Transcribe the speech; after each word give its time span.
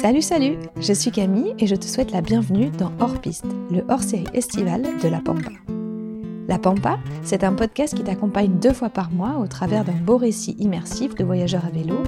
Salut, 0.00 0.22
salut 0.22 0.56
Je 0.80 0.94
suis 0.94 1.10
Camille 1.10 1.54
et 1.58 1.66
je 1.66 1.74
te 1.74 1.84
souhaite 1.84 2.10
la 2.10 2.22
bienvenue 2.22 2.70
dans 2.70 2.90
Hors 3.00 3.20
Piste, 3.20 3.44
le 3.70 3.84
hors-série 3.90 4.24
estival 4.32 4.80
de 5.02 5.08
La 5.08 5.20
Pampa. 5.20 5.50
La 6.48 6.58
Pampa, 6.58 6.98
c'est 7.22 7.44
un 7.44 7.52
podcast 7.52 7.94
qui 7.94 8.02
t'accompagne 8.02 8.58
deux 8.62 8.72
fois 8.72 8.88
par 8.88 9.10
mois 9.10 9.36
au 9.36 9.46
travers 9.46 9.84
d'un 9.84 9.92
beau 9.92 10.16
récit 10.16 10.56
immersif 10.58 11.14
de 11.16 11.22
voyageurs 11.22 11.66
à 11.66 11.68
vélo, 11.68 11.98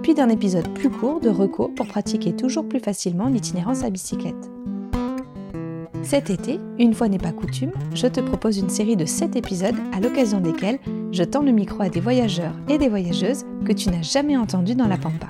puis 0.00 0.14
d'un 0.14 0.28
épisode 0.28 0.72
plus 0.74 0.90
court 0.90 1.18
de 1.18 1.28
recours 1.28 1.74
pour 1.74 1.88
pratiquer 1.88 2.36
toujours 2.36 2.68
plus 2.68 2.78
facilement 2.78 3.26
l'itinérance 3.26 3.82
à 3.82 3.90
bicyclette. 3.90 4.48
Cet 6.04 6.30
été, 6.30 6.60
une 6.78 6.94
fois 6.94 7.08
n'est 7.08 7.18
pas 7.18 7.32
coutume, 7.32 7.72
je 7.94 8.06
te 8.06 8.20
propose 8.20 8.58
une 8.58 8.70
série 8.70 8.96
de 8.96 9.06
7 9.06 9.34
épisodes 9.34 9.74
à 9.92 9.98
l'occasion 9.98 10.38
desquels 10.38 10.78
je 11.10 11.24
tends 11.24 11.42
le 11.42 11.50
micro 11.50 11.82
à 11.82 11.88
des 11.88 12.00
voyageurs 12.00 12.54
et 12.68 12.78
des 12.78 12.88
voyageuses 12.88 13.44
que 13.66 13.72
tu 13.72 13.90
n'as 13.90 14.02
jamais 14.02 14.36
entendus 14.36 14.76
dans 14.76 14.86
la 14.86 14.98
Pampa. 14.98 15.26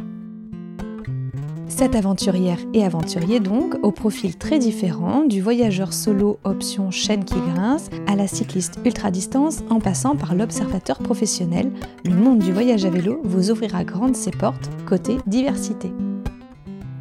Cette 1.71 1.95
aventurière 1.95 2.59
et 2.75 2.85
aventurier 2.85 3.39
donc, 3.39 3.77
au 3.83 3.93
profil 3.93 4.37
très 4.37 4.59
différent, 4.59 5.25
du 5.25 5.41
voyageur 5.41 5.93
solo 5.93 6.39
option 6.45 6.91
chaîne 6.91 7.25
qui 7.25 7.37
grince, 7.55 7.89
à 8.07 8.17
la 8.17 8.27
cycliste 8.27 8.81
ultra-distance, 8.85 9.61
en 9.71 9.79
passant 9.79 10.17
par 10.17 10.35
l'observateur 10.35 10.99
professionnel, 10.99 11.71
le 12.05 12.15
monde 12.15 12.41
du 12.41 12.53
voyage 12.53 12.85
à 12.85 12.91
vélo 12.91 13.21
vous 13.25 13.51
ouvrira 13.51 13.85
grandes 13.85 14.17
ses 14.17 14.33
portes 14.33 14.69
côté 14.87 15.17
diversité. 15.27 15.93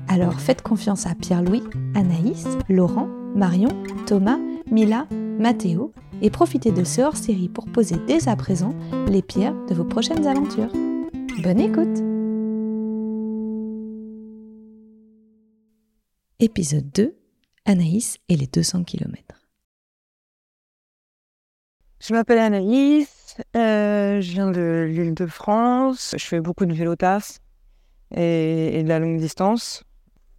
Alors 0.07 0.39
faites 0.39 0.61
confiance 0.61 1.07
à 1.07 1.15
Pierre-Louis, 1.15 1.63
Anaïs, 1.95 2.45
Laurent, 2.69 3.09
Marion, 3.35 3.69
Thomas, 4.05 4.39
Mila, 4.71 5.07
Mathéo 5.39 5.91
et 6.21 6.29
profitez 6.29 6.71
de 6.71 6.83
ce 6.83 7.01
hors-série 7.01 7.49
pour 7.49 7.65
poser 7.65 7.95
dès 8.07 8.29
à 8.29 8.35
présent 8.35 8.73
les 9.07 9.23
pierres 9.23 9.55
de 9.67 9.73
vos 9.73 9.83
prochaines 9.83 10.27
aventures. 10.27 10.71
Bonne 11.43 11.59
écoute 11.59 12.18
Épisode 16.41 16.89
2 16.95 17.17
Anaïs 17.65 18.17
et 18.29 18.37
les 18.37 18.47
200 18.47 18.85
km. 18.85 19.45
Je 21.99 22.13
m'appelle 22.13 22.39
Anaïs, 22.39 23.35
euh, 23.57 24.21
je 24.21 24.31
viens 24.31 24.49
de 24.49 24.87
l'île 24.89 25.13
de 25.15 25.25
France, 25.25 26.15
je 26.17 26.25
fais 26.25 26.39
beaucoup 26.39 26.65
de 26.65 26.73
vélo 26.73 26.95
et, 28.15 28.79
et, 28.79 28.83
de 28.83 28.87
la 28.87 28.99
longue 28.99 29.17
distance. 29.17 29.83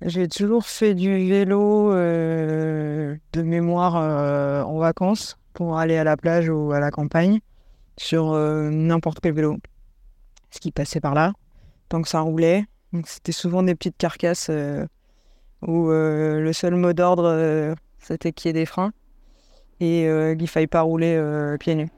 J'ai 0.01 0.27
toujours 0.27 0.65
fait 0.65 0.95
du 0.95 1.29
vélo 1.29 1.93
euh, 1.93 3.15
de 3.35 3.43
mémoire 3.43 3.97
euh, 3.97 4.63
en 4.63 4.79
vacances 4.79 5.37
pour 5.53 5.79
aller 5.79 5.99
à 5.99 6.05
la 6.05 6.17
plage 6.17 6.49
ou 6.49 6.73
à 6.73 6.81
la 6.81 6.91
campagne 6.91 7.41
sur 7.99 8.33
n'importe 8.33 9.21
quel 9.21 9.35
vélo, 9.35 9.59
ce 10.51 10.61
qui 10.61 10.73
passait 10.73 11.01
par 11.01 11.13
là, 11.13 11.35
tant 11.91 12.01
que 12.01 12.09
ça 12.09 12.21
roulait. 12.21 12.65
C'était 13.05 13.33
souvent 13.33 13.63
des 13.63 13.75
petites 13.75 13.99
carcasses 13.99 14.51
où 15.67 15.91
euh, 15.91 16.41
le 16.41 16.53
seul 16.53 16.75
mot 16.75 16.93
d'ordre, 16.93 17.25
euh, 17.27 17.75
c'était 17.99 18.33
qu'il 18.33 18.49
y 18.49 18.51
ait 18.51 18.61
des 18.61 18.67
freins 18.67 18.93
et 19.81 20.07
euh, 20.07 20.35
qu'il 20.35 20.43
ne 20.43 20.49
faille 20.49 20.67
pas 20.67 20.83
rouler 20.83 21.17
pieds 21.59 21.75
nus. 21.75 21.91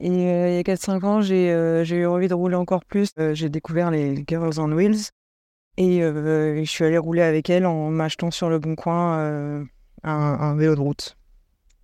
Et 0.00 0.08
il 0.08 0.20
y 0.20 0.58
a 0.58 0.62
4-5 0.62 1.04
ans, 1.04 1.20
j'ai 1.22 1.96
eu 1.96 2.06
envie 2.06 2.28
de 2.28 2.34
rouler 2.34 2.56
encore 2.56 2.84
plus. 2.84 3.10
j'ai 3.32 3.48
découvert 3.48 3.90
les 3.90 4.22
Girls 4.26 4.58
on 4.58 4.70
Wheels 4.72 5.10
et 5.76 6.00
je 6.00 6.64
suis 6.66 6.84
allée 6.84 6.98
rouler 6.98 7.22
avec 7.22 7.48
elles 7.48 7.64
en 7.64 7.90
m'achetant 7.90 8.30
sur 8.30 8.50
le 8.50 8.58
bon 8.58 8.74
coin 8.74 9.64
un, 10.02 10.56
vélo 10.56 10.74
de 10.74 10.80
route. 10.80 11.16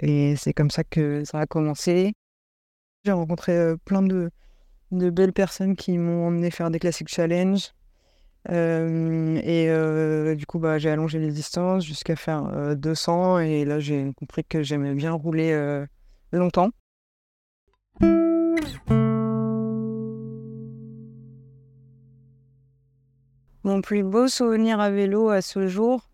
Et 0.00 0.36
c'est 0.36 0.52
comme 0.52 0.70
ça 0.70 0.84
que 0.84 1.24
ça 1.24 1.38
a 1.38 1.46
commencé. 1.46 2.12
J'ai 3.04 3.12
rencontré 3.12 3.74
plein 3.86 4.02
de, 4.02 4.30
de 4.90 5.08
belles 5.08 5.32
personnes 5.32 5.76
qui 5.76 5.96
m'ont 5.96 6.26
emmené 6.26 6.50
faire 6.50 6.70
des 6.70 6.78
classiques 6.78 7.08
challenge, 7.08 7.72
et 8.48 10.36
du 10.36 10.46
coup, 10.46 10.58
bah, 10.58 10.78
j'ai 10.78 10.90
allongé 10.90 11.18
les 11.18 11.30
distances 11.30 11.84
jusqu'à 11.84 12.16
faire 12.16 12.76
200. 12.76 13.40
Et 13.40 13.64
là, 13.64 13.80
j'ai 13.80 14.12
compris 14.16 14.44
que 14.44 14.62
j'aimais 14.62 14.94
bien 14.94 15.12
rouler 15.12 15.84
longtemps. 16.32 16.70
Mon 23.62 23.82
plus 23.82 24.02
beau 24.02 24.26
souvenir 24.26 24.80
à 24.80 24.90
vélo 24.90 25.28
à 25.28 25.42
ce 25.42 25.66
jour, 25.66 26.08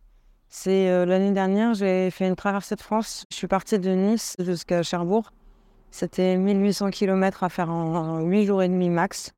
c'est 0.49 1.07
l'année 1.07 1.31
dernière, 1.31 1.75
j'ai 1.75 2.11
fait 2.11 2.27
une 2.27 2.35
traversée 2.35 2.75
de 2.75 2.81
France. 2.81 3.25
Je 3.31 3.37
suis 3.37 3.47
partie 3.47 3.79
de 3.79 3.91
Nice 3.91 4.35
jusqu'à 4.41 4.83
Cherbourg. 4.83 5.31
C'était 5.93 6.37
1800 6.37 6.91
km 6.91 7.45
à 7.45 7.49
faire 7.49 7.71
en 7.71 8.21
8 8.23 8.47
jours 8.47 8.65
et 8.65 8.69
demi 8.69 8.91
max. 8.91 9.33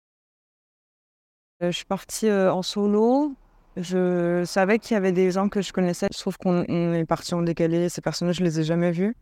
Euh, 1.62 1.72
je 1.72 1.76
suis 1.76 1.84
partie 1.84 2.28
euh, 2.28 2.52
en 2.52 2.62
solo. 2.62 3.34
Je 3.76 4.44
savais 4.44 4.78
qu'il 4.78 4.94
y 4.94 4.96
avait 4.96 5.12
des 5.12 5.30
gens 5.30 5.48
que 5.48 5.60
je 5.60 5.72
connaissais, 5.72 6.08
sauf 6.12 6.36
qu'on 6.36 6.62
est 6.64 7.04
parti 7.04 7.34
en 7.34 7.42
décalé. 7.42 7.88
Ces 7.88 8.00
personnes, 8.00 8.32
je 8.32 8.42
les 8.44 8.60
ai 8.60 8.64
jamais 8.64 8.90
vues. 8.92 9.16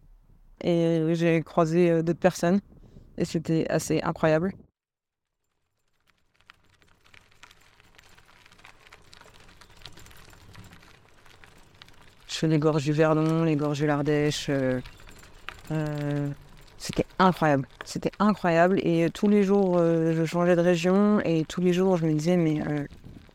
Et 0.62 1.02
j'ai 1.14 1.42
croisé 1.42 1.90
euh, 1.90 2.02
d'autres 2.02 2.20
personnes. 2.20 2.60
Et 3.18 3.24
c'était 3.24 3.66
assez 3.70 4.00
incroyable. 4.02 4.52
Je 12.28 12.34
fais 12.34 12.48
les 12.48 12.58
gorges 12.58 12.84
du 12.84 12.92
Verdon, 12.92 13.44
les 13.44 13.56
gorges 13.56 13.80
de 13.80 13.86
l'Ardèche. 13.86 14.50
C'était 16.78 17.06
incroyable. 17.18 17.66
C'était 17.84 18.12
incroyable. 18.18 18.80
Et 18.82 19.08
tous 19.10 19.28
les 19.28 19.42
jours, 19.42 19.76
euh, 19.78 20.14
je 20.14 20.24
changeais 20.24 20.56
de 20.56 20.60
région. 20.60 21.20
Et 21.24 21.44
tous 21.44 21.60
les 21.60 21.72
jours, 21.72 21.96
je 21.96 22.06
me 22.06 22.12
disais, 22.12 22.36
mais, 22.36 22.60
euh, 22.60 22.84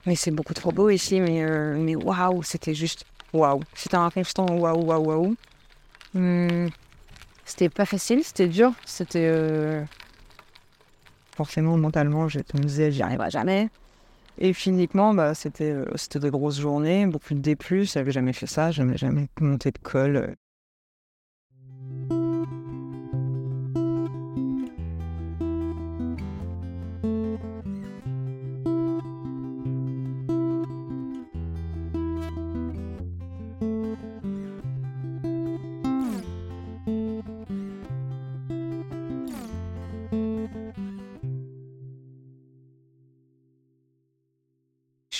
mais 0.05 0.15
c'est 0.15 0.31
beaucoup 0.31 0.53
trop 0.53 0.71
beau 0.71 0.89
ici. 0.89 1.19
Mais, 1.19 1.43
euh, 1.43 1.75
mais 1.77 1.95
waouh, 1.95 2.43
c'était 2.43 2.73
juste 2.73 3.05
waouh. 3.33 3.61
C'était 3.73 3.97
un 3.97 4.09
instant 4.15 4.45
waouh, 4.45 4.83
waouh, 4.85 5.05
waouh. 5.05 5.35
Hmm. 6.13 6.67
C'était 7.45 7.69
pas 7.69 7.85
facile, 7.85 8.23
c'était 8.23 8.47
dur. 8.47 8.71
C'était. 8.85 9.83
Forcément, 11.35 11.75
mentalement, 11.77 12.27
je 12.27 12.39
me 12.39 12.63
disais, 12.63 12.91
j'y 12.91 13.01
arriverai 13.01 13.31
jamais. 13.31 13.69
Et 14.37 14.53
physiquement, 14.53 15.13
bah, 15.13 15.33
c'était 15.33 15.75
c'était 15.95 16.19
de 16.19 16.29
grosses 16.29 16.59
journées, 16.59 17.05
beaucoup 17.07 17.33
de 17.33 17.39
D+, 17.39 17.57
j'avais 17.83 18.11
jamais 18.11 18.33
fait 18.33 18.47
ça, 18.47 18.71
jamais, 18.71 18.97
jamais 18.97 19.27
monté 19.39 19.71
de 19.71 19.77
col. 19.79 20.35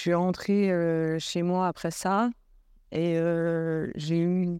suis 0.01 0.13
rentrée 0.13 0.69
chez 1.19 1.44
moi 1.44 1.67
après 1.67 1.91
ça 1.91 2.29
et 2.91 3.16
j'ai 3.95 4.19
eu 4.19 4.57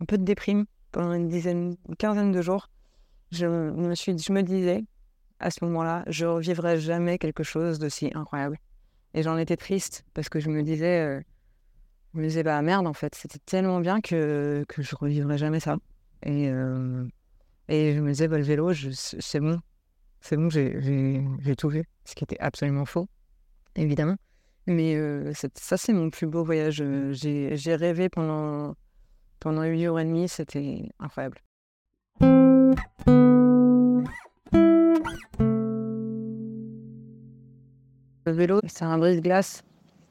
un 0.00 0.04
peu 0.04 0.18
de 0.18 0.24
déprime 0.24 0.66
pendant 0.92 1.12
une 1.12 1.28
dizaine, 1.28 1.76
quinzaine 1.98 2.32
de 2.32 2.42
jours. 2.42 2.68
Je 3.32 3.46
me, 3.46 3.94
je 3.94 4.40
disais 4.42 4.84
à 5.38 5.50
ce 5.50 5.64
moment-là, 5.64 6.04
je 6.08 6.26
ne 6.26 6.30
revivrai 6.30 6.78
jamais 6.78 7.18
quelque 7.18 7.42
chose 7.42 7.78
d'aussi 7.78 8.10
incroyable. 8.14 8.58
Et 9.14 9.22
j'en 9.22 9.38
étais 9.38 9.56
triste 9.56 10.04
parce 10.14 10.28
que 10.28 10.38
je 10.38 10.50
me 10.50 10.62
disais, 10.62 11.22
je 12.12 12.18
me 12.18 12.26
disais, 12.26 12.42
bah 12.42 12.60
merde, 12.62 12.86
en 12.86 12.92
fait, 12.92 13.14
c'était 13.14 13.38
tellement 13.38 13.80
bien 13.80 14.00
que, 14.00 14.64
que 14.68 14.82
je 14.82 14.94
revivrai 14.94 15.38
jamais 15.38 15.60
ça. 15.60 15.76
Et, 16.24 16.46
et 17.68 17.94
je 17.94 18.00
me 18.00 18.10
disais, 18.10 18.28
bah, 18.28 18.36
le 18.36 18.44
vélo, 18.44 18.72
c'est 18.74 19.40
bon, 19.40 19.60
c'est 20.20 20.36
bon, 20.36 20.50
j'ai 20.50 21.56
tout 21.56 21.68
vu, 21.68 21.84
ce 22.04 22.14
qui 22.14 22.24
était 22.24 22.38
absolument 22.40 22.84
faux, 22.84 23.08
évidemment. 23.76 24.16
Mais 24.70 24.96
ça, 25.34 25.76
c'est 25.76 25.92
mon 25.92 26.10
plus 26.10 26.28
beau 26.28 26.44
voyage. 26.44 26.80
J'ai 27.10 27.74
rêvé 27.74 28.08
pendant, 28.08 28.76
pendant 29.40 29.64
8 29.64 29.84
jours 29.84 29.98
et 29.98 30.04
demi, 30.04 30.28
c'était 30.28 30.88
incroyable. 31.00 31.38
Le 38.26 38.32
vélo, 38.32 38.60
c'est 38.68 38.84
un 38.84 38.96
brise-glace. 38.96 39.64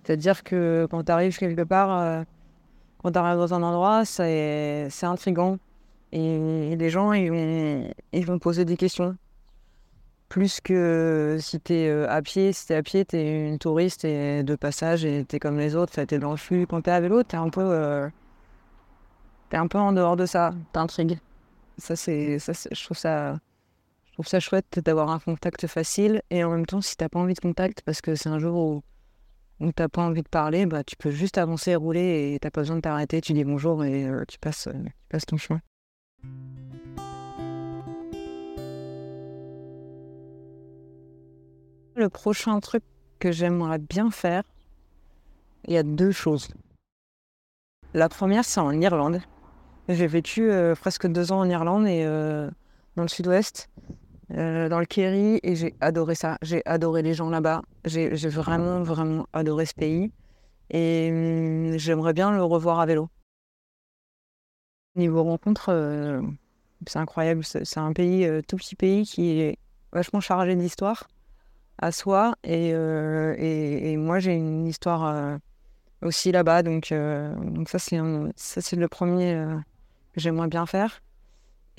C'est-à-dire 0.04 0.44
que 0.44 0.90
quand 0.92 1.06
tu 1.06 1.12
arrives 1.14 1.38
quelque 1.38 1.64
part, 1.64 2.26
quand 2.98 3.14
tu 3.14 3.18
arrives 3.18 3.40
dans 3.40 3.54
un 3.54 3.64
endroit, 3.64 4.04
c'est 4.04 4.90
intriguant. 5.04 5.58
Et, 6.12 6.76
les 6.76 6.90
gens, 6.90 7.14
ils 7.14 7.94
ils 8.12 8.26
vont 8.26 8.40
poser 8.40 8.66
des 8.66 8.76
questions 8.76 9.16
plus 10.30 10.62
que 10.62 11.38
si 11.40 11.60
tu 11.60 11.74
es 11.74 12.06
à 12.08 12.22
pied, 12.22 12.54
si 12.54 12.68
tu 12.68 12.74
es 12.74 12.76
à 12.76 12.84
pied, 12.84 13.06
tu 13.06 13.18
es 13.18 13.50
une 13.50 13.60
touriste 13.60 14.06
et 14.06 14.44
de 14.44 14.56
passage 14.56 15.04
et 15.06 15.26
tu 15.26 15.36
es 15.36 15.40
comme 15.40 15.58
les 15.58 15.76
autres, 15.76 15.94
tu 16.04 16.16
es 16.16 16.20
dans 16.20 16.31
le 16.31 16.38
flux. 16.38 16.68
Quand 16.68 16.81
tu 16.81 16.90
es 16.90 16.94
à 16.94 17.02
vélo, 17.02 17.24
tu 17.24 17.36
es 17.36 17.40
un 17.40 17.50
peu 17.50 18.10
es 19.52 19.58
un 19.58 19.68
peu 19.68 19.80
en 19.80 19.94
dehors 19.94 20.16
de 20.16 20.26
ça, 20.26 20.52
t'intrigues. 20.74 21.20
Ça 21.78 21.96
c'est 21.96 22.40
ça 22.40 22.54
je 22.54 22.84
trouve 22.84 22.98
ça 22.98 23.40
trouve 24.20 24.28
ça 24.28 24.42
chouette 24.42 24.81
d'avoir 24.84 25.10
un 25.12 25.20
contact 25.20 25.66
facile. 25.68 26.22
Et 26.30 26.44
en 26.44 26.52
même 26.52 26.66
temps, 26.66 26.82
si 26.82 26.98
t'as 26.98 27.08
pas 27.08 27.20
envie 27.20 27.36
de 27.36 27.40
contact, 27.40 27.82
parce 27.86 28.02
que 28.02 28.16
c'est 28.16 28.28
un 28.28 28.38
jour 28.38 28.56
où, 28.58 28.84
où 29.66 29.72
t'as 29.72 29.88
pas 29.88 30.02
envie 30.02 30.24
de 30.24 30.28
parler, 30.28 30.66
bah, 30.66 30.84
tu 30.84 30.98
peux 30.98 31.10
juste 31.10 31.38
avancer 31.38 31.72
et 31.72 31.75
rouler 31.78 32.34
et 32.34 32.40
t'as 32.40 32.52
pas 32.52 32.62
besoin 32.62 32.75
de 32.75 32.82
t'arrêter. 32.82 33.22
Tu 33.22 33.32
dis 33.32 33.46
bonjour 33.46 33.86
et 33.86 34.04
euh, 34.04 34.25
tu, 34.28 34.38
passes, 34.38 34.68
euh, 34.68 34.74
tu 34.74 35.08
passes 35.08 35.25
ton 35.25 35.38
chemin. 35.38 35.62
Le 42.00 42.07
prochain 42.07 42.57
truc 42.62 42.81
que 43.19 43.34
j'aimerais 43.34 43.78
bien 43.78 44.10
faire, 44.10 44.44
il 45.66 45.74
y 45.74 45.78
a 45.78 45.84
deux 45.84 46.13
choses. 46.13 46.48
La 47.94 48.07
première, 48.07 48.46
c'est 48.46 48.62
en 48.62 48.72
Irlande. 48.80 49.19
J'ai 49.90 50.07
vécu 50.07 50.50
euh, 50.50 50.75
presque 50.75 51.07
deux 51.07 51.34
ans 51.34 51.40
en 51.40 51.50
Irlande 51.50 51.88
et 51.88 52.06
euh, 52.06 52.50
dans 52.96 53.04
le 53.04 53.10
sud-ouest, 53.10 53.69
euh, 54.31 54.69
dans 54.69 54.80
le 54.80 54.86
Kerry, 54.86 55.42
et 55.44 55.57
j'ai 55.57 55.75
adoré 55.81 56.16
ça. 56.16 56.38
J'ai 56.42 56.62
adoré 56.66 57.01
les 57.01 57.13
gens 57.13 57.30
là-bas. 57.30 57.63
J'ai 57.84 58.07
vraiment, 58.30 58.81
vraiment 58.81 59.28
adoré 59.34 59.66
ce 59.66 59.74
pays. 59.74 60.13
Et 60.69 61.10
hum, 61.12 61.78
j'aimerais 61.78 62.13
bien 62.13 62.31
le 62.31 62.42
revoir 62.42 62.80
à 62.80 62.86
vélo. 62.86 63.10
Niveau 64.96 65.22
rencontre, 65.22 66.22
c'est 66.88 67.00
incroyable. 67.00 67.44
C'est 67.44 67.78
un 67.78 67.92
pays, 67.92 68.25
tout 68.48 68.56
petit 68.56 68.78
pays 68.78 69.04
qui 69.04 69.42
est 69.42 69.57
vachement 69.92 70.22
chargé 70.22 70.56
d'histoire 70.56 71.10
à 71.81 71.92
soi. 71.92 72.36
Et, 72.44 72.70
et, 72.70 73.92
et 73.92 73.98
moi, 73.98 74.20
j'ai 74.20 74.34
une 74.34 74.68
histoire 74.68 75.40
aussi 76.02 76.31
là-bas. 76.31 76.64
Donc, 76.64 76.92
donc 76.92 77.70
ça, 77.70 77.80
c'est 77.80 78.76
le 78.76 78.88
premier 78.88 79.46
que 80.14 80.20
j'aimerais 80.20 80.48
bien 80.48 80.66
faire. 80.66 81.02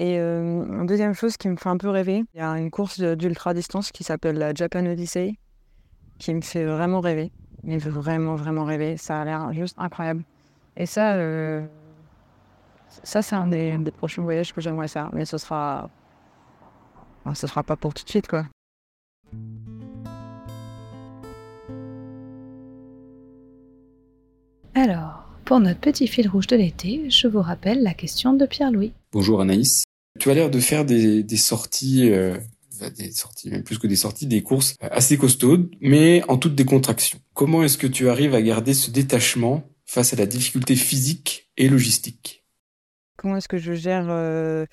Et 0.00 0.19
euh, 0.19 0.64
une 0.64 0.87
deuxième 0.87 1.12
chose 1.12 1.37
qui 1.37 1.47
me 1.50 1.56
fait 1.56 1.69
un 1.69 1.76
peu 1.76 1.91
rêver, 1.91 2.25
il 2.32 2.38
y 2.38 2.41
a 2.41 2.58
une 2.58 2.70
course 2.70 3.00
d'ultra 3.00 3.52
distance 3.52 3.93
qui 3.93 4.02
s'appelle 4.02 4.38
la 4.38 4.55
Japan 4.55 4.87
Odyssey, 4.87 5.35
qui 6.19 6.32
me 6.32 6.41
fait 6.41 6.64
vraiment 6.64 7.00
rêver, 7.00 7.31
mais 7.64 7.76
vraiment, 7.76 8.35
vraiment 8.35 8.64
rêver. 8.64 8.96
Ça 8.96 9.20
a 9.20 9.25
l'air 9.26 9.53
juste 9.53 9.76
incroyable. 9.79 10.23
Et 10.79 10.87
ça, 10.87 11.17
euh, 11.17 11.67
ça 13.03 13.20
c'est 13.20 13.37
un 13.37 13.49
des, 13.49 13.79
prochains 13.94 14.23
voyages 14.23 14.55
que 14.55 14.62
j'aimerais 14.62 14.88
faire, 14.88 15.11
mais 15.12 15.26
ce 15.26 15.37
sera, 15.37 15.91
ce 17.35 17.46
sera 17.46 17.62
pas 17.62 17.76
pour 17.76 17.93
tout 17.93 18.03
de 18.03 18.08
suite, 18.08 18.26
quoi. 18.26 18.46
Pour 25.50 25.58
notre 25.58 25.81
petit 25.81 26.06
fil 26.06 26.29
rouge 26.29 26.47
de 26.47 26.55
l'été, 26.55 27.11
je 27.11 27.26
vous 27.26 27.43
rappelle 27.43 27.82
la 27.82 27.93
question 27.93 28.35
de 28.35 28.47
Pierre-Louis. 28.47 28.93
Bonjour 29.11 29.41
Anaïs. 29.41 29.82
Tu 30.20 30.31
as 30.31 30.35
l'air 30.35 30.49
de 30.49 30.61
faire 30.61 30.85
des, 30.85 31.25
sorties, 31.37 32.08
euh, 32.08 32.37
des 32.97 33.11
sorties, 33.11 33.50
même 33.50 33.64
plus 33.64 33.81
que 33.81 33.88
des 33.88 33.97
sorties, 33.97 34.29
des 34.29 34.44
courses 34.44 34.76
assez 34.81 35.19
costaudes, 35.19 35.69
mais 35.81 36.23
en 36.29 36.38
toute 36.38 36.55
décontraction. 36.55 37.19
Comment 37.35 37.64
est-ce 37.64 37.79
que 37.79 37.88
tu 37.88 38.08
arrives 38.08 38.37
à 38.37 38.43
garder 38.43 38.75
ce 38.75 38.93
détachement 38.93 39.64
face 39.87 40.12
à 40.12 40.17
la 40.17 40.26
difficulté 40.26 40.76
physique 40.76 41.50
et 41.56 41.69
logistique? 41.69 42.44
Comment 43.17 43.38
est-ce 43.38 43.49
que 43.49 43.58
je 43.58 43.73
gère 43.73 44.06
euh, 44.08 44.67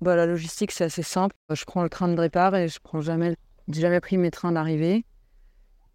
bah, 0.00 0.16
La 0.16 0.26
logistique, 0.26 0.72
c'est 0.72 0.82
assez 0.82 1.04
simple. 1.04 1.36
Je 1.54 1.64
prends 1.64 1.84
le 1.84 1.88
train 1.88 2.08
de 2.08 2.20
départ 2.20 2.56
et 2.56 2.66
je 2.66 2.80
prends 2.82 3.00
jamais, 3.00 3.36
jamais 3.68 4.00
pris 4.00 4.18
mes 4.18 4.32
trains 4.32 4.50
d'arrivée. 4.50 5.04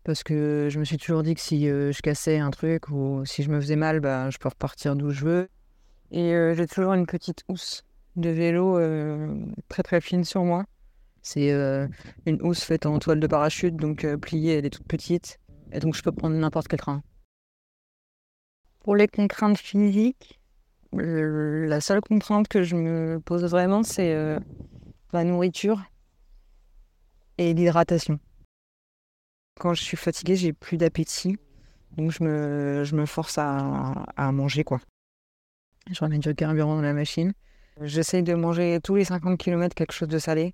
Parce 0.03 0.23
que 0.23 0.67
je 0.71 0.79
me 0.79 0.83
suis 0.83 0.97
toujours 0.97 1.21
dit 1.21 1.35
que 1.35 1.41
si 1.41 1.67
je 1.67 2.01
cassais 2.01 2.39
un 2.39 2.49
truc 2.49 2.89
ou 2.89 3.23
si 3.25 3.43
je 3.43 3.49
me 3.51 3.61
faisais 3.61 3.75
mal, 3.75 3.99
bah, 3.99 4.29
je 4.29 4.37
peux 4.37 4.49
repartir 4.49 4.95
d'où 4.95 5.11
je 5.11 5.25
veux. 5.25 5.49
Et 6.09 6.33
j'ai 6.55 6.67
toujours 6.67 6.93
une 6.93 7.05
petite 7.05 7.43
housse 7.47 7.83
de 8.15 8.29
vélo 8.29 8.79
très 9.69 9.83
très 9.83 10.01
fine 10.01 10.23
sur 10.23 10.43
moi. 10.43 10.65
C'est 11.21 11.51
une 12.25 12.41
housse 12.41 12.63
faite 12.63 12.87
en 12.87 12.97
toile 12.97 13.19
de 13.19 13.27
parachute, 13.27 13.75
donc 13.75 14.07
pliée, 14.17 14.57
elle 14.57 14.65
est 14.65 14.71
toute 14.71 14.87
petite. 14.87 15.39
Et 15.71 15.79
donc 15.79 15.95
je 15.95 16.01
peux 16.01 16.11
prendre 16.11 16.35
n'importe 16.35 16.67
quel 16.67 16.79
train. 16.79 17.03
Pour 18.79 18.95
les 18.95 19.07
contraintes 19.07 19.59
physiques, 19.59 20.39
la 20.93 21.79
seule 21.79 22.01
contrainte 22.01 22.47
que 22.47 22.63
je 22.63 22.75
me 22.75 23.19
pose 23.19 23.43
vraiment, 23.45 23.83
c'est 23.83 24.15
la 25.13 25.23
nourriture 25.23 25.79
et 27.37 27.53
l'hydratation. 27.53 28.19
Quand 29.59 29.73
je 29.73 29.83
suis 29.83 29.97
fatiguée, 29.97 30.35
j'ai 30.35 30.53
plus 30.53 30.77
d'appétit. 30.77 31.37
Donc 31.97 32.11
je 32.11 32.23
me, 32.23 33.05
force 33.05 33.37
à, 33.37 34.05
à, 34.15 34.31
manger 34.31 34.63
quoi. 34.63 34.79
Je 35.89 35.99
remets 35.99 36.19
du 36.19 36.33
carburant 36.33 36.75
dans 36.75 36.81
la 36.81 36.93
machine. 36.93 37.33
J'essaye 37.81 38.23
de 38.23 38.33
manger 38.33 38.79
tous 38.81 38.95
les 38.95 39.05
50 39.05 39.37
km 39.37 39.75
quelque 39.75 39.91
chose 39.91 40.07
de 40.07 40.19
salé. 40.19 40.53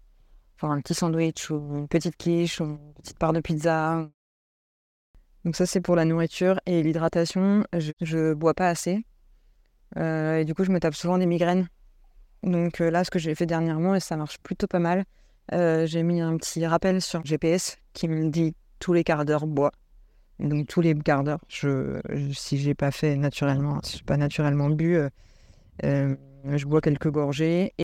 Enfin 0.55 0.71
un 0.71 0.81
petit 0.81 0.95
sandwich 0.95 1.51
ou 1.51 1.75
une 1.75 1.87
petite 1.87 2.17
quiche 2.17 2.59
ou 2.59 2.65
une 2.65 2.93
petite 2.95 3.19
part 3.19 3.33
de 3.33 3.39
pizza. 3.39 4.09
Donc 5.45 5.55
ça 5.55 5.65
c'est 5.65 5.81
pour 5.81 5.95
la 5.95 6.05
nourriture 6.05 6.59
et 6.65 6.81
l'hydratation. 6.81 7.65
Je, 7.77 7.91
je 8.01 8.33
bois 8.33 8.53
pas 8.53 8.69
assez. 8.69 9.05
Euh, 9.97 10.39
et 10.39 10.45
du 10.45 10.53
coup 10.53 10.63
je 10.63 10.71
me 10.71 10.79
tape 10.79 10.95
souvent 10.95 11.17
des 11.17 11.25
migraines. 11.25 11.67
Donc 12.43 12.81
euh, 12.81 12.89
là 12.89 13.03
ce 13.03 13.11
que 13.11 13.19
j'ai 13.19 13.35
fait 13.35 13.45
dernièrement 13.45 13.95
et 13.95 13.99
ça 13.99 14.17
marche 14.17 14.39
plutôt 14.39 14.67
pas 14.67 14.79
mal. 14.79 15.05
Euh, 15.53 15.85
j'ai 15.85 16.03
mis 16.03 16.19
un 16.19 16.35
petit 16.37 16.65
rappel 16.65 17.01
sur 17.01 17.23
GPS 17.25 17.77
qui 17.93 18.07
me 18.07 18.29
dit 18.29 18.55
tous 18.79 18.93
les 18.93 19.03
quarts 19.03 19.25
d'heure 19.25 19.47
bois. 19.47 19.71
Donc 20.39 20.67
tous 20.67 20.81
les 20.81 20.93
quarts 20.93 21.23
d'heure, 21.23 21.39
je, 21.47 21.99
je, 22.09 22.31
si 22.31 22.57
j'ai 22.57 22.75
pas 22.75 22.91
fait 22.91 23.15
naturellement, 23.15 23.79
si 23.83 24.03
pas 24.03 24.17
naturellement 24.17 24.69
bu, 24.69 24.95
euh, 24.95 25.09
euh, 25.83 26.15
je 26.45 26.65
bois 26.65 26.81
quelques 26.81 27.09
gorgées. 27.09 27.73
Et 27.77 27.83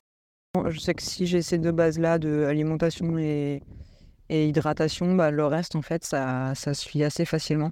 je 0.70 0.80
sais 0.80 0.94
que 0.94 1.02
si 1.02 1.26
j'ai 1.26 1.42
ces 1.42 1.58
deux 1.58 1.72
bases-là 1.72 2.20
de 2.20 2.46
alimentation 2.48 3.18
et, 3.18 3.62
hydratation, 4.30 5.16
bah, 5.16 5.32
le 5.32 5.46
reste 5.46 5.76
en 5.76 5.82
fait 5.82 6.04
ça, 6.04 6.54
ça 6.56 6.74
se 6.74 6.88
fait 6.88 7.04
assez 7.04 7.26
facilement. 7.26 7.72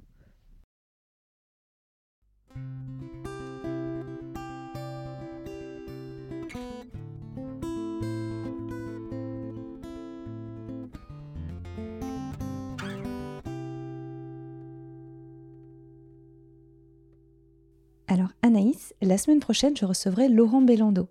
Alors 18.12 18.28
Anaïs, 18.42 18.92
la 19.00 19.16
semaine 19.16 19.40
prochaine, 19.40 19.74
je 19.74 19.86
recevrai 19.86 20.28
Laurent 20.28 20.60
Bellando. 20.60 21.08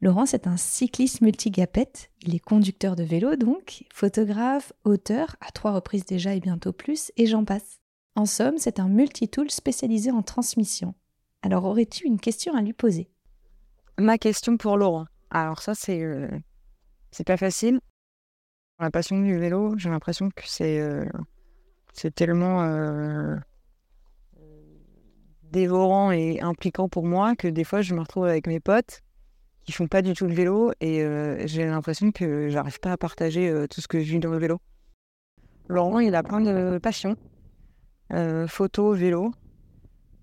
Laurent, 0.00 0.24
c'est 0.24 0.46
un 0.46 0.56
cycliste 0.56 1.20
multigapette, 1.20 2.12
il 2.22 2.32
est 2.32 2.38
conducteur 2.38 2.94
de 2.94 3.02
vélo 3.02 3.34
donc, 3.34 3.82
photographe, 3.92 4.72
auteur, 4.84 5.34
à 5.40 5.50
trois 5.50 5.72
reprises 5.72 6.04
déjà 6.04 6.32
et 6.32 6.38
bientôt 6.38 6.72
plus, 6.72 7.10
et 7.16 7.26
j'en 7.26 7.44
passe. 7.44 7.80
En 8.14 8.24
somme, 8.24 8.58
c'est 8.58 8.78
un 8.78 8.88
multitool 8.88 9.50
spécialisé 9.50 10.12
en 10.12 10.22
transmission. 10.22 10.94
Alors 11.42 11.64
aurais-tu 11.64 12.06
une 12.06 12.20
question 12.20 12.54
à 12.54 12.62
lui 12.62 12.72
poser? 12.72 13.10
Ma 13.98 14.16
question 14.16 14.56
pour 14.56 14.76
Laurent. 14.76 15.06
Alors 15.30 15.60
ça, 15.60 15.74
c'est 15.74 16.04
euh, 16.04 16.28
pas 17.26 17.36
facile. 17.36 17.80
La 18.78 18.92
passion 18.92 19.20
du 19.20 19.36
vélo, 19.36 19.76
j'ai 19.76 19.90
l'impression 19.90 20.28
que 20.30 20.44
c'est 20.46 20.78
euh, 20.78 21.04
tellement 22.14 22.62
euh, 22.62 23.34
dévorant 25.54 26.10
et 26.10 26.40
impliquant 26.40 26.88
pour 26.88 27.06
moi 27.06 27.36
que 27.36 27.46
des 27.46 27.64
fois 27.64 27.80
je 27.80 27.94
me 27.94 28.00
retrouve 28.00 28.24
avec 28.24 28.46
mes 28.48 28.60
potes 28.60 29.02
qui 29.64 29.72
font 29.72 29.86
pas 29.86 30.02
du 30.02 30.12
tout 30.12 30.26
le 30.26 30.34
vélo 30.34 30.72
et 30.80 31.02
euh, 31.02 31.46
j'ai 31.46 31.64
l'impression 31.64 32.10
que 32.10 32.48
j'arrive 32.48 32.80
pas 32.80 32.92
à 32.92 32.96
partager 32.96 33.48
euh, 33.48 33.66
tout 33.66 33.80
ce 33.80 33.88
que 33.88 34.00
je 34.00 34.04
vis 34.04 34.18
dans 34.18 34.30
le 34.30 34.38
vélo. 34.38 34.60
Laurent, 35.68 36.00
il 36.00 36.14
a 36.14 36.22
plein 36.22 36.40
de 36.42 36.78
passions, 36.78 37.16
euh, 38.12 38.46
photo, 38.46 38.92
vélo, 38.92 39.32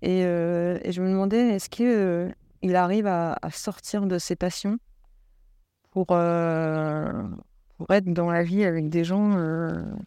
et, 0.02 0.22
je 0.22 1.00
me 1.00 1.08
demandais 1.08 1.54
est-ce 1.54 1.68
qu'il 1.68 2.34
il 2.62 2.76
arrive 2.76 3.06
à, 3.06 3.38
à, 3.42 3.50
sortir 3.50 4.06
de 4.06 4.18
ses 4.18 4.36
passions 4.36 4.78
pour, 5.90 6.06
pour 6.06 7.90
être 7.90 8.12
dans 8.12 8.30
la 8.30 8.44
vie 8.44 8.64
avec 8.64 8.88
des 8.88 9.02
gens 9.02 9.36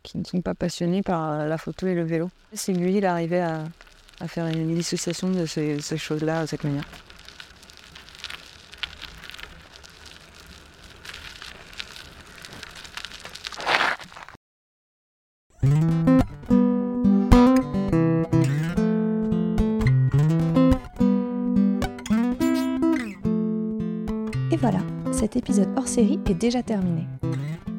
qui 0.04 0.18
ne 0.18 0.24
sont 0.24 0.42
pas 0.42 0.54
passionnés 0.54 1.02
par 1.02 1.46
la 1.46 1.58
photo 1.58 1.88
et 1.88 1.96
le 1.96 2.04
vélo? 2.04 2.30
Si 2.54 2.74
lui, 2.74 2.98
il 2.98 3.06
arrivait 3.06 3.42
à, 3.42 3.66
à 4.20 4.28
faire 4.28 4.48
une 4.48 4.74
dissociation 4.74 5.30
de 5.30 5.46
ces, 5.46 5.98
choses-là 5.98 6.44
de 6.44 6.48
cette 6.48 6.64
manière. 6.64 6.86
Et 24.52 24.58
voilà, 24.58 24.80
cet 25.12 25.36
épisode 25.36 25.70
hors 25.76 25.88
série 25.88 26.20
est 26.28 26.34
déjà 26.34 26.64
terminé. 26.64 27.06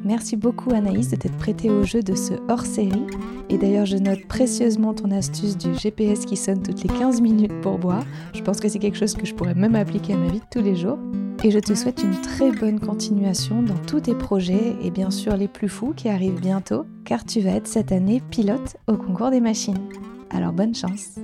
Merci 0.07 0.37
beaucoup 0.37 0.71
Anaïs 0.71 1.09
de 1.09 1.17
t'être 1.17 1.35
prêtée 1.35 1.69
au 1.69 1.83
jeu 1.83 2.01
de 2.01 2.15
ce 2.15 2.33
hors-série. 2.47 3.05
Et 3.49 3.57
d'ailleurs, 3.57 3.85
je 3.85 3.97
note 3.97 4.25
précieusement 4.29 4.93
ton 4.93 5.11
astuce 5.11 5.57
du 5.57 5.75
GPS 5.75 6.25
qui 6.25 6.37
sonne 6.37 6.63
toutes 6.63 6.81
les 6.81 6.87
15 6.87 7.19
minutes 7.19 7.59
pour 7.59 7.77
boire. 7.77 8.05
Je 8.33 8.41
pense 8.41 8.61
que 8.61 8.69
c'est 8.69 8.79
quelque 8.79 8.97
chose 8.97 9.15
que 9.15 9.25
je 9.25 9.35
pourrais 9.35 9.53
même 9.53 9.75
appliquer 9.75 10.13
à 10.13 10.17
ma 10.17 10.29
vie 10.29 10.39
de 10.39 10.45
tous 10.49 10.61
les 10.61 10.77
jours. 10.77 10.97
Et 11.43 11.51
je 11.51 11.59
te 11.59 11.73
souhaite 11.75 12.03
une 12.03 12.21
très 12.21 12.53
bonne 12.53 12.79
continuation 12.79 13.61
dans 13.61 13.77
tous 13.79 13.99
tes 13.99 14.15
projets 14.15 14.77
et 14.81 14.91
bien 14.91 15.11
sûr 15.11 15.35
les 15.35 15.49
plus 15.49 15.67
fous 15.67 15.93
qui 15.93 16.07
arrivent 16.07 16.39
bientôt, 16.39 16.85
car 17.03 17.25
tu 17.25 17.41
vas 17.41 17.51
être 17.51 17.67
cette 17.67 17.91
année 17.91 18.23
pilote 18.31 18.77
au 18.87 18.95
concours 18.95 19.29
des 19.29 19.41
machines. 19.41 19.89
Alors 20.29 20.53
bonne 20.53 20.73
chance 20.73 21.15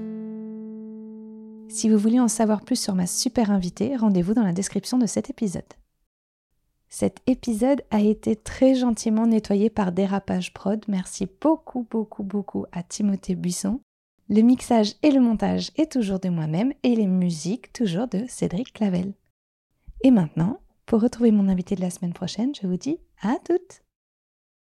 Si 1.70 1.90
vous 1.90 1.98
voulez 1.98 2.20
en 2.20 2.28
savoir 2.28 2.60
plus 2.60 2.80
sur 2.82 2.96
ma 2.96 3.08
super 3.08 3.50
invitée, 3.50 3.96
rendez-vous 3.96 4.34
dans 4.34 4.44
la 4.44 4.52
description 4.52 4.98
de 4.98 5.06
cet 5.06 5.30
épisode. 5.30 5.64
Cet 6.96 7.22
épisode 7.26 7.82
a 7.90 8.02
été 8.02 8.36
très 8.36 8.76
gentiment 8.76 9.26
nettoyé 9.26 9.72
par 9.72 9.94
Dérapage 9.94 10.54
Prod. 10.54 10.86
Merci 10.88 11.28
beaucoup, 11.42 11.88
beaucoup, 11.90 12.22
beaucoup 12.22 12.68
à 12.72 12.84
Timothée 12.84 13.34
Buisson. 13.34 13.80
Le 14.30 14.42
mixage 14.42 14.94
et 15.02 15.10
le 15.10 15.20
montage 15.20 15.72
est 15.76 15.92
toujours 15.92 16.20
de 16.20 16.30
moi-même 16.30 16.72
et 16.84 16.96
les 16.96 17.08
musiques 17.08 17.74
toujours 17.74 18.08
de 18.08 18.26
Cédric 18.28 18.74
Clavel. 18.74 19.14
Et 20.04 20.12
maintenant, 20.12 20.60
pour 20.86 21.02
retrouver 21.02 21.32
mon 21.32 21.50
invité 21.50 21.74
de 21.76 21.82
la 21.82 21.90
semaine 21.90 22.14
prochaine, 22.14 22.54
je 22.54 22.68
vous 22.68 22.78
dis 22.78 23.00
à 23.24 23.38
toutes 23.44 23.82